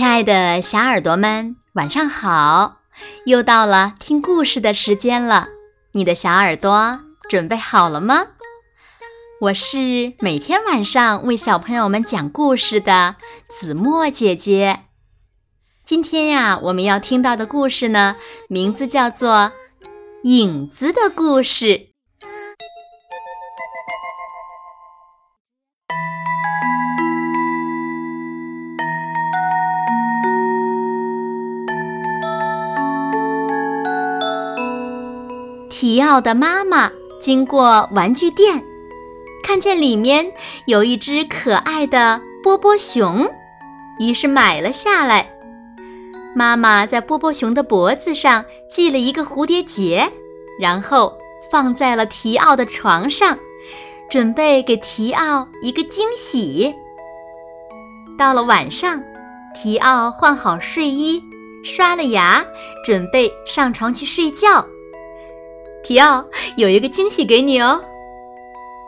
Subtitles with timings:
[0.00, 2.78] 亲爱的小耳朵们，晚上好！
[3.26, 5.48] 又到了听故事的时间了，
[5.92, 8.28] 你的小耳朵准备好了吗？
[9.42, 13.16] 我是每天晚上为小朋友们讲故事的
[13.50, 14.84] 子墨姐姐。
[15.84, 18.16] 今天呀，我们要听到的故事呢，
[18.48, 19.52] 名字叫做
[20.22, 21.66] 《影子的故事》。
[35.80, 38.62] 提奥的妈妈经过玩具店，
[39.42, 40.30] 看见里面
[40.66, 43.26] 有一只可爱的波波熊，
[43.98, 45.26] 于是买了下来。
[46.36, 50.06] 妈妈在波波熊的脖子上系了一个蝴蝶结，
[50.60, 51.16] 然后
[51.50, 53.38] 放在了提奥的床上，
[54.10, 56.74] 准备给提奥一个惊喜。
[58.18, 59.02] 到了晚上，
[59.54, 61.22] 提奥换好睡衣，
[61.64, 62.44] 刷了牙，
[62.84, 64.62] 准备上床去睡觉。
[65.82, 66.24] 提奥
[66.56, 67.80] 有一个惊喜给你哦，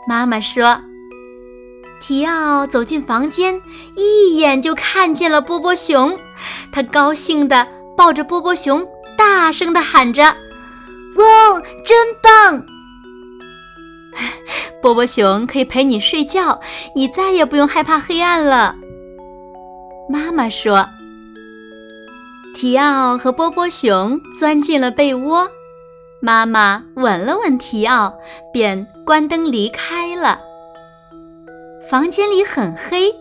[0.08, 0.80] 妈妈说。
[2.00, 3.60] 提奥走进房间，
[3.96, 6.18] 一眼就看见了波波熊，
[6.72, 8.84] 他高兴地抱着波波熊，
[9.16, 10.24] 大声地喊着
[11.14, 12.64] ：“哇，真棒！
[14.82, 16.60] 波波熊可以陪你睡觉，
[16.96, 18.74] 你再也不用害怕黑暗了。”
[20.10, 20.88] 妈妈说。
[22.54, 25.48] 提奥和波波熊钻进了被窝。
[26.24, 28.14] 妈妈吻了吻提奥，
[28.52, 30.38] 便关灯离开了。
[31.90, 33.12] 房间里很黑，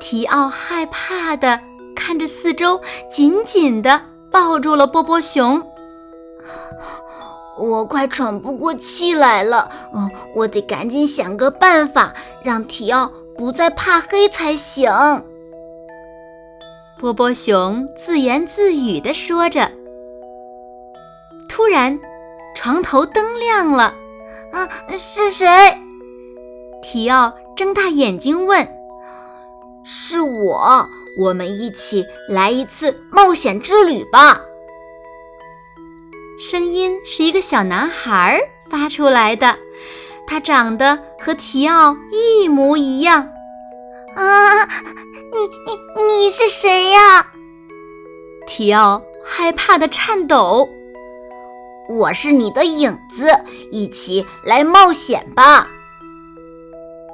[0.00, 1.60] 提奥害怕的
[1.94, 5.62] 看着四周，紧紧的抱住了波波熊。
[7.58, 14.90] 我快喘不过气来了，嗯，我得赶紧想个办法，让提奥不再怕黑才行。
[16.98, 19.70] 波波熊自言自语地说着，
[21.50, 22.00] 突然。
[22.56, 23.94] 床头灯亮了，
[24.50, 25.46] 啊，是谁？
[26.82, 28.66] 提奥睁大眼睛问
[29.84, 30.88] ：“是我，
[31.20, 34.40] 我们一起来一次冒险之旅吧。”
[36.40, 38.40] 声音是一个小男孩
[38.70, 39.56] 发出来的，
[40.26, 43.28] 他长得和提奥一模一样。
[44.14, 47.26] 啊，你你你是谁呀？
[48.46, 50.70] 提奥害怕的颤抖。
[51.88, 53.28] 我是你的影子，
[53.70, 55.68] 一起来冒险吧。”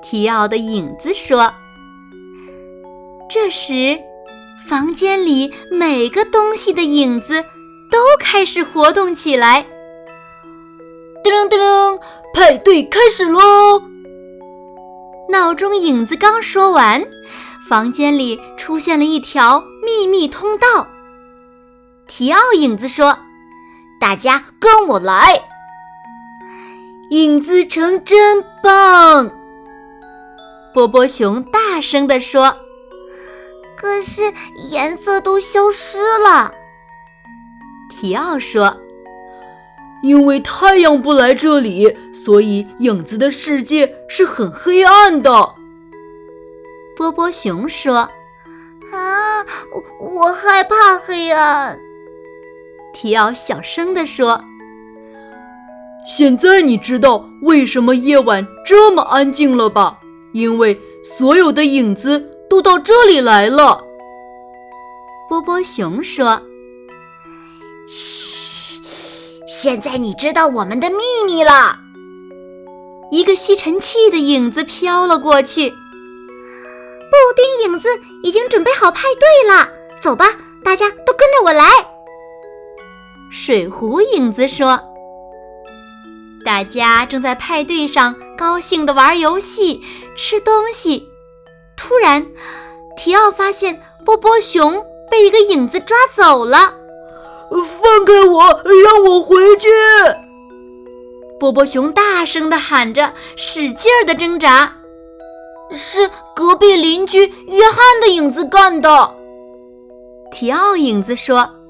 [0.02, 1.52] 提奥的影子说。
[3.28, 3.98] 这时，
[4.68, 7.42] 房间里每个东西的影子
[7.90, 9.64] 都开始活动起来。
[11.22, 11.98] 叮铃叮铃，
[12.34, 13.84] 派对开始喽！
[15.30, 17.06] 闹钟影子刚说完，
[17.68, 20.88] 房间里出现了一条秘密通道。
[22.06, 23.16] 提奥影子说。
[24.02, 25.40] 大家跟我来！
[27.10, 29.30] 影子城真棒！
[30.74, 32.56] 波波熊大声地说。
[33.76, 34.34] 可是
[34.70, 36.52] 颜色都消失了。
[37.92, 38.76] 提奥说
[40.02, 45.54] ：“因为太阳不来这里，所以影子的世界是很黑暗的。”
[46.98, 48.10] 波波熊说
[48.92, 49.46] ：“啊，
[50.00, 51.78] 我我害怕黑暗。”
[52.92, 54.42] 提奥小声地说
[56.06, 59.98] ：“现在你知道为什么夜晚这么安静了吧？
[60.32, 63.82] 因为所有的影子都到这里来了。”
[65.28, 66.42] 波波熊说
[67.88, 68.80] ：“嘘，
[69.46, 71.78] 现在你知道我们的秘密了。”
[73.10, 75.70] 一个吸尘器的影子飘了过去。
[75.70, 77.88] 布丁影子
[78.22, 79.68] 已经准备好派对了，
[80.00, 80.26] 走吧，
[80.64, 81.66] 大家都跟着我来。
[83.34, 84.78] 水壶影子说
[86.44, 89.82] ：“大家正在派对上高兴地玩游戏、
[90.14, 91.08] 吃东西。
[91.74, 92.26] 突然，
[92.94, 96.74] 提奥发现波波熊被一个影子抓走了。
[97.50, 99.66] 放开我，让我回去！”
[101.40, 104.76] 波波熊大声地喊着，使劲儿地挣扎。
[105.70, 109.14] 是隔壁邻居约翰的影子干的。
[110.30, 111.61] 提奥影子说。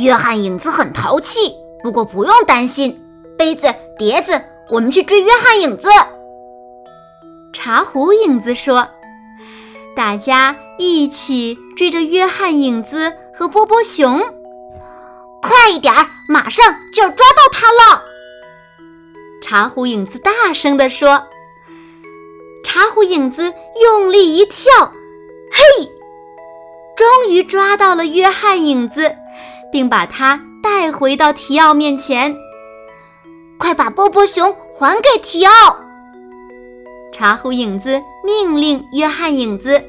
[0.00, 2.98] 约翰影子很淘气，不过不用担心。
[3.36, 5.88] 杯子、碟子，我们去追约翰影子。
[7.52, 8.88] 茶壶影子说
[9.94, 14.20] ：“大家一起追着约翰影子和波波熊，
[15.42, 16.64] 快一点儿，马上
[16.94, 18.02] 就要抓到他了。”
[19.42, 21.26] 茶壶影子大声地说。
[22.64, 23.52] 茶壶影子
[23.82, 24.72] 用力一跳，
[25.52, 25.92] 嘿，
[26.96, 29.14] 终于抓到了约翰影子，
[29.72, 32.36] 并把它带回到提奥面前。
[33.58, 35.52] 快把波波熊还给提奥！
[37.12, 39.82] 茶壶影子命令约翰影子。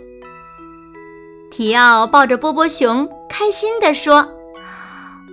[1.52, 4.28] 提奥抱着波波熊，开心地说：“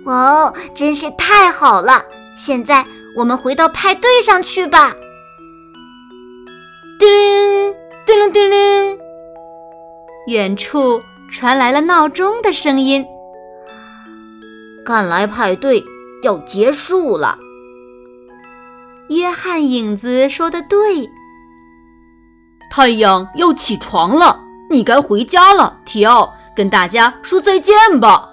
[0.05, 2.03] 哇哦，真是太好了！
[2.35, 4.95] 现在我们回到派对上去吧。”
[6.99, 7.75] 叮铃，
[8.05, 8.99] 叮铃，叮铃，
[10.27, 11.01] 远处
[11.31, 13.05] 传来了闹钟的声音。
[14.91, 15.81] 看来派对
[16.21, 17.37] 要结束了。
[19.07, 21.09] 约翰影子说的对，
[22.69, 24.41] 太阳要起床了。
[24.69, 28.31] 你该回家了，提奥，跟大家说再见吧。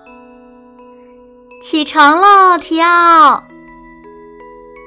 [1.63, 3.45] 起床喽，提奥！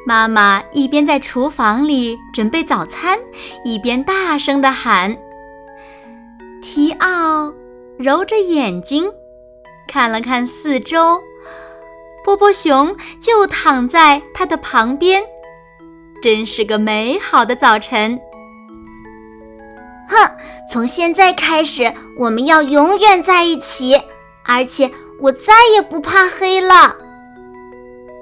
[0.06, 3.18] 妈妈一边在厨房里准备早餐，
[3.64, 5.18] 一边大声地喊。
[6.62, 7.54] 提奥
[7.98, 9.10] 揉着眼睛，
[9.88, 11.22] 看了看四周，
[12.24, 15.24] 波波熊就躺在他的旁边，
[16.22, 18.20] 真是个美好的早晨。
[20.08, 20.32] 哼，
[20.70, 24.00] 从现在开始，我们要永远在一起，
[24.46, 26.96] 而且我再也不怕黑了。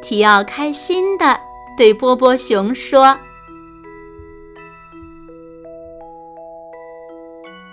[0.01, 1.37] 提奥开心地
[1.77, 3.17] 对波波熊说：“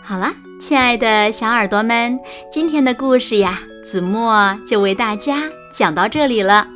[0.02, 2.18] 好了，亲爱的小耳朵们，
[2.50, 5.42] 今天的故事呀，子墨就为大家
[5.76, 6.66] 讲到这里了。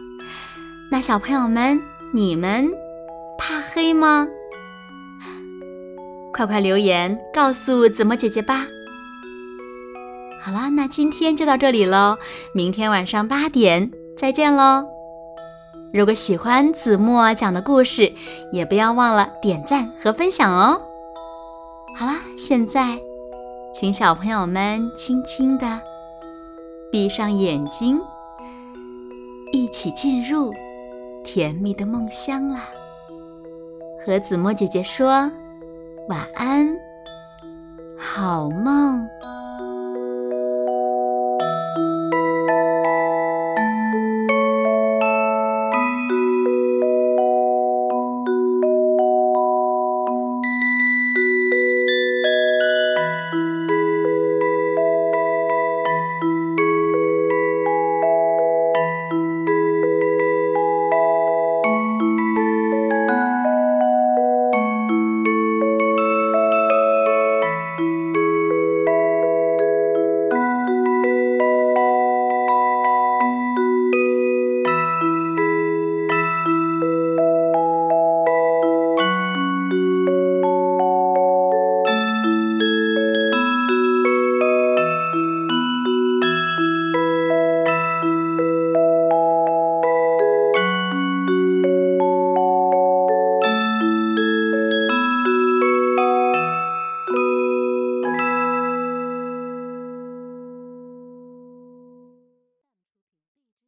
[0.90, 1.80] 那小朋友们，
[2.12, 2.70] 你们
[3.38, 4.28] 怕黑吗？”
[6.34, 8.66] 快快留言告诉子墨姐姐吧！
[10.42, 12.18] 好啦，那今天就到这里喽，
[12.52, 14.84] 明天晚上八点再见喽！
[15.94, 18.12] 如果喜欢子墨讲的故事，
[18.52, 20.80] 也不要忘了点赞和分享哦！
[21.98, 22.98] 好啦，现在
[23.72, 25.80] 请小朋友们轻轻的
[26.92, 28.00] 闭上眼睛，
[29.52, 30.52] 一起进入
[31.24, 32.68] 甜蜜的梦乡啦！
[34.04, 35.30] 和子墨姐姐说。
[36.08, 36.76] 晚安，
[37.96, 39.06] 好梦。